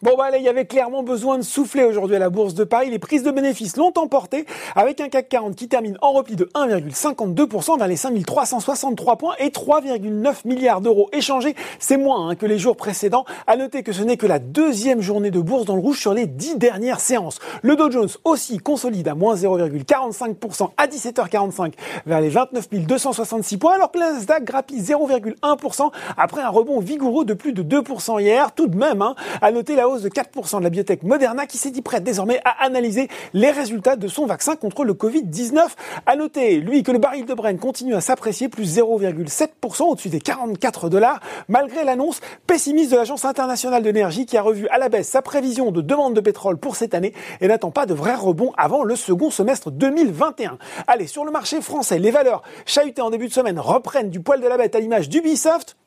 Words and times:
Bon 0.00 0.14
bah 0.16 0.26
allez, 0.28 0.38
il 0.38 0.44
y 0.44 0.48
avait 0.48 0.64
clairement 0.64 1.02
besoin 1.02 1.38
de 1.38 1.42
souffler 1.42 1.82
aujourd'hui 1.82 2.14
à 2.14 2.20
la 2.20 2.30
Bourse 2.30 2.54
de 2.54 2.62
Paris. 2.62 2.88
Les 2.88 3.00
prises 3.00 3.24
de 3.24 3.32
bénéfices 3.32 3.76
l'ont 3.76 3.92
emporté 3.96 4.46
avec 4.76 5.00
un 5.00 5.08
CAC 5.08 5.28
40 5.28 5.56
qui 5.56 5.66
termine 5.66 5.98
en 6.02 6.12
repli 6.12 6.36
de 6.36 6.44
1,52% 6.54 7.78
vers 7.78 7.88
les 7.88 7.96
5363 7.96 9.16
points 9.16 9.34
et 9.40 9.48
3,9 9.48 10.34
milliards 10.44 10.82
d'euros 10.82 11.08
échangés. 11.12 11.56
C'est 11.80 11.96
moins 11.96 12.28
hein, 12.28 12.36
que 12.36 12.46
les 12.46 12.60
jours 12.60 12.76
précédents. 12.76 13.24
À 13.48 13.56
noter 13.56 13.82
que 13.82 13.90
ce 13.90 14.04
n'est 14.04 14.16
que 14.16 14.28
la 14.28 14.38
deuxième 14.38 15.00
journée 15.00 15.32
de 15.32 15.40
bourse 15.40 15.64
dans 15.64 15.74
le 15.74 15.82
rouge 15.82 15.98
sur 15.98 16.14
les 16.14 16.28
dix 16.28 16.56
dernières 16.56 17.00
séances. 17.00 17.40
Le 17.62 17.74
Dow 17.74 17.90
Jones 17.90 18.10
aussi 18.22 18.58
consolide 18.58 19.08
à 19.08 19.16
moins 19.16 19.34
0,45% 19.34 20.70
à 20.76 20.86
17h45 20.86 21.72
vers 22.06 22.20
les 22.20 22.28
29 22.28 22.68
266 22.70 23.56
points 23.56 23.74
alors 23.74 23.90
que 23.90 23.98
le 23.98 24.04
Nasdaq 24.04 24.44
grappille 24.44 24.80
0,1% 24.80 25.90
après 26.16 26.42
un 26.42 26.50
rebond 26.50 26.78
vigoureux 26.78 27.24
de 27.24 27.34
plus 27.34 27.52
de 27.52 27.64
2% 27.64 28.20
hier. 28.20 28.52
Tout 28.52 28.68
de 28.68 28.76
même, 28.76 29.02
hein, 29.02 29.16
à 29.42 29.50
noter 29.50 29.74
la 29.74 29.87
de 29.96 30.08
4% 30.08 30.58
de 30.58 30.64
la 30.64 30.70
biotech 30.70 31.02
Moderna 31.02 31.46
qui 31.46 31.56
s'est 31.56 31.70
dit 31.70 31.80
prête 31.80 32.04
désormais 32.04 32.40
à 32.44 32.62
analyser 32.64 33.08
les 33.32 33.50
résultats 33.50 33.96
de 33.96 34.06
son 34.06 34.26
vaccin 34.26 34.54
contre 34.54 34.84
le 34.84 34.92
Covid-19. 34.92 35.62
À 36.04 36.14
noter, 36.14 36.56
lui, 36.60 36.82
que 36.82 36.92
le 36.92 36.98
baril 36.98 37.24
de 37.24 37.32
Brent 37.32 37.58
continue 37.58 37.94
à 37.94 38.02
s'apprécier, 38.02 38.48
plus 38.48 38.76
0,7% 38.78 39.84
au-dessus 39.84 40.10
des 40.10 40.20
44 40.20 40.90
dollars, 40.90 41.20
malgré 41.48 41.84
l'annonce 41.84 42.20
pessimiste 42.46 42.92
de 42.92 42.96
l'Agence 42.96 43.24
internationale 43.24 43.82
de 43.82 43.86
l'énergie 43.86 44.26
qui 44.26 44.36
a 44.36 44.42
revu 44.42 44.68
à 44.68 44.76
la 44.76 44.90
baisse 44.90 45.08
sa 45.08 45.22
prévision 45.22 45.70
de 45.70 45.80
demande 45.80 46.14
de 46.14 46.20
pétrole 46.20 46.58
pour 46.58 46.76
cette 46.76 46.94
année 46.94 47.14
et 47.40 47.48
n'attend 47.48 47.70
pas 47.70 47.86
de 47.86 47.94
vrai 47.94 48.14
rebond 48.14 48.52
avant 48.58 48.84
le 48.84 48.94
second 48.94 49.30
semestre 49.30 49.70
2021. 49.70 50.58
Allez, 50.86 51.06
sur 51.06 51.24
le 51.24 51.30
marché 51.30 51.62
français, 51.62 51.98
les 51.98 52.10
valeurs 52.10 52.42
chahutées 52.66 53.00
en 53.02 53.08
début 53.08 53.28
de 53.28 53.32
semaine 53.32 53.58
reprennent 53.58 54.10
du 54.10 54.20
poil 54.20 54.42
de 54.42 54.46
la 54.46 54.58
bête 54.58 54.74
à 54.74 54.80
l'image 54.80 55.08
d'Ubisoft 55.08 55.77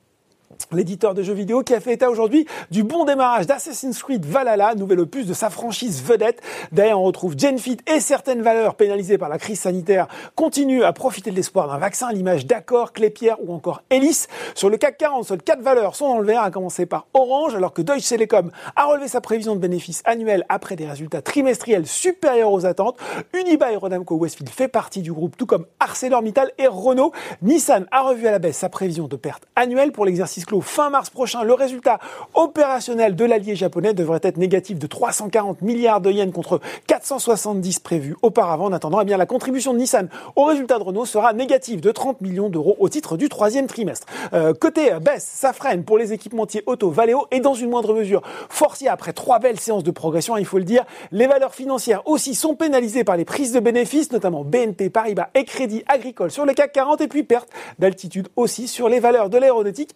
l'éditeur 0.72 1.14
de 1.14 1.24
jeux 1.24 1.34
vidéo 1.34 1.64
qui 1.64 1.74
a 1.74 1.80
fait 1.80 1.94
état 1.94 2.10
aujourd'hui 2.10 2.46
du 2.70 2.84
bon 2.84 3.06
démarrage 3.06 3.48
d'Assassin's 3.48 4.02
Creed 4.02 4.26
Valhalla, 4.26 4.76
nouvel 4.76 5.00
opus 5.00 5.26
de 5.26 5.34
sa 5.34 5.50
franchise 5.50 6.04
vedette. 6.04 6.42
D'ailleurs, 6.72 7.00
on 7.00 7.04
retrouve 7.04 7.38
Genfit 7.38 7.78
et 7.88 8.00
certaines 8.00 8.42
valeurs 8.42 8.76
pénalisées 8.76 9.18
par 9.18 9.30
la 9.30 9.38
crise 9.38 9.60
sanitaire 9.60 10.08
continuent 10.36 10.84
à 10.84 10.94
profiter 10.94 11.32
de 11.32 11.36
l'espoir 11.36 11.68
d'un 11.68 11.78
vaccin 11.78 12.08
à 12.08 12.14
l'image 12.14 12.46
d'Accor, 12.46 12.94
Clépierre 12.94 13.38
ou 13.44 13.54
encore 13.54 13.84
Elis. 13.90 14.28
Sur 14.56 14.70
le 14.70 14.78
CAC 14.78 14.98
40, 14.98 15.26
seules 15.26 15.42
quatre 15.42 15.62
valeurs 15.62 15.96
sont 15.96 16.08
dans 16.08 16.20
le 16.20 16.26
vert, 16.26 16.44
à 16.44 16.52
commencer 16.52 16.86
par 16.86 17.08
Orange, 17.14 17.56
alors 17.56 17.74
que 17.74 17.82
Deutsche 17.82 18.08
Telekom 18.08 18.52
a 18.76 18.86
relevé 18.86 19.08
sa 19.08 19.22
prévision 19.22 19.56
de 19.56 19.60
bénéfices 19.60 20.02
annuels 20.06 20.46
après 20.50 20.76
des 20.76 20.88
résultats 20.88 21.22
trimestriels 21.22 21.88
supérieurs 21.88 22.52
aux 22.52 22.66
attentes. 22.66 22.98
Unibail 23.34 23.76
Rodamco 23.76 24.16
Westfield 24.16 24.50
fait 24.50 24.68
partie 24.68 25.02
du 25.02 25.12
groupe, 25.14 25.38
tout 25.38 25.46
comme 25.46 25.66
ArcelorMittal 25.80 26.52
et 26.58 26.68
Renault. 26.68 27.12
Nissan 27.42 27.86
a 27.92 28.02
revu 28.02 28.28
à 28.28 28.32
la 28.32 28.40
baisse 28.40 28.58
sa 28.58 28.70
prévision 28.70 29.08
de 29.08 29.16
perte 29.16 29.44
annuelle 29.56 29.92
pour 29.92 30.06
l'exercice 30.06 30.41
clos 30.46 30.62
fin 30.62 30.90
mars 30.90 31.10
prochain. 31.10 31.44
Le 31.44 31.54
résultat 31.54 32.00
opérationnel 32.34 33.16
de 33.16 33.26
l'allié 33.26 33.56
japonais 33.56 33.94
devrait 33.94 34.20
être 34.24 34.38
négatif 34.38 34.80
de 34.80 34.88
340 34.88 35.62
milliards 35.62 36.02
de 36.02 36.12
yens 36.12 36.34
contre 36.34 36.60
470 36.88 37.80
prévus 37.80 38.16
auparavant. 38.22 38.66
En 38.66 38.74
attendant, 38.74 39.02
eh 39.02 39.06
bien, 39.06 39.18
la 39.18 39.26
contribution 39.26 39.74
de 39.74 39.80
Nissan 39.80 40.10
au 40.36 40.46
résultat 40.46 40.78
de 40.78 40.84
Renault 40.84 41.06
sera 41.06 41.34
négative 41.34 41.82
de 41.82 41.92
30 41.92 42.22
millions 42.22 42.50
d'euros 42.50 42.76
au 42.80 42.90
titre 42.90 43.18
du 43.18 43.30
troisième 43.30 43.68
trimestre. 43.68 44.08
Euh, 44.34 44.54
côté 44.54 44.92
baisse, 45.02 45.28
ça 45.32 45.54
freine 45.54 45.84
pour 45.84 45.98
les 45.98 46.14
équipementiers 46.14 46.64
auto 46.66 46.90
Valeo 46.90 47.28
et 47.32 47.40
dans 47.40 47.54
une 47.54 47.70
moindre 47.70 47.94
mesure 47.94 48.22
Forcia 48.50 48.92
après 48.92 49.14
trois 49.14 49.40
belles 49.40 49.60
séances 49.60 49.84
de 49.84 49.92
progression, 49.92 50.38
il 50.38 50.46
faut 50.46 50.58
le 50.58 50.64
dire. 50.64 50.84
Les 51.12 51.28
valeurs 51.28 51.54
financières 51.54 52.08
aussi 52.08 52.36
sont 52.36 52.56
pénalisées 52.56 53.04
par 53.04 53.18
les 53.18 53.26
prises 53.26 53.52
de 53.52 53.60
bénéfices, 53.60 54.12
notamment 54.12 54.44
BNP 54.44 54.90
Paribas 54.90 55.30
et 55.36 55.46
Crédit 55.46 55.84
Agricole 55.88 56.32
sur 56.32 56.46
le 56.46 56.54
CAC 56.54 56.72
40 56.74 57.02
et 57.02 57.08
puis 57.08 57.24
perte 57.24 57.50
d'altitude 57.80 58.30
aussi 58.36 58.68
sur 58.68 58.90
les 58.90 59.00
valeurs 59.00 59.30
de 59.30 59.38
l'aéronautique 59.38 59.96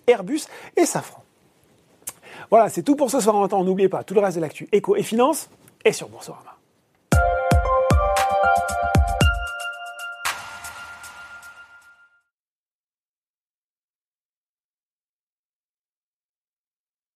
et 0.77 0.85
Safran. 0.85 1.23
Voilà, 2.49 2.69
c'est 2.69 2.83
tout 2.83 2.95
pour 2.95 3.09
ce 3.09 3.19
soir 3.19 3.35
en 3.35 3.47
temps. 3.47 3.63
N'oubliez 3.63 3.89
pas 3.89 4.03
tout 4.03 4.13
le 4.13 4.19
reste 4.19 4.37
de 4.37 4.41
l'actu 4.41 4.67
éco 4.71 4.95
et 4.95 5.03
finance 5.03 5.49
est 5.83 5.93
sur 5.93 6.09
Boursorama. 6.09 6.55